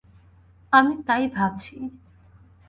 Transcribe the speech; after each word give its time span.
আমি 0.73 0.93
তাই 1.07 1.23
ভাবছি। 1.35 1.75